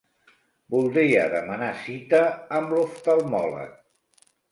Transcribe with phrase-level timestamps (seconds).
[0.75, 2.21] Voldria demanar cita
[2.61, 3.77] amb l'oftalmòleg.